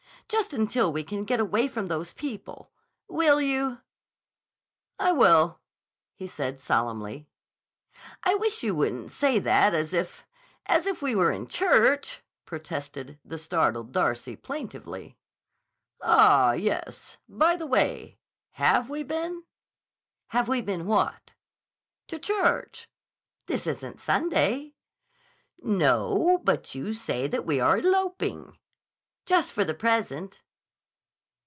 "Just 0.29 0.53
until 0.53 0.93
we 0.93 1.03
can 1.03 1.25
get 1.25 1.41
away 1.41 1.67
from 1.67 1.87
those 1.87 2.13
people. 2.13 2.71
Will 3.09 3.41
you?" 3.41 3.79
"I 4.97 5.11
will," 5.11 5.59
he 6.15 6.25
said 6.25 6.61
solemnly. 6.61 7.27
"I 8.23 8.35
wish 8.35 8.63
you 8.63 8.73
wouldn't 8.73 9.11
say 9.11 9.39
that 9.39 9.73
as 9.73 9.93
if—as 9.93 10.87
if 10.87 11.01
we 11.01 11.15
were 11.15 11.33
in 11.33 11.47
church," 11.47 12.23
protested 12.45 13.19
the 13.25 13.37
startled 13.37 13.91
Darcy, 13.91 14.37
plaintively. 14.37 15.17
"Ah, 16.01 16.53
yes; 16.53 17.17
by 17.27 17.57
the 17.57 17.67
way, 17.67 18.17
have 18.51 18.89
we 18.89 19.03
been?" 19.03 19.43
"Have 20.27 20.47
we 20.47 20.61
been 20.61 20.85
what?" 20.85 21.33
"To 22.07 22.17
church." 22.17 22.87
"This 23.47 23.67
isn't 23.67 23.99
Sunday." 23.99 24.75
"No; 25.61 26.39
but 26.45 26.73
you 26.73 26.93
say 26.93 27.27
that 27.27 27.45
we 27.45 27.59
are 27.59 27.79
eloping." 27.79 28.57
"Just 29.27 29.53
for 29.53 29.63
the 29.63 29.75
present." 29.75 30.41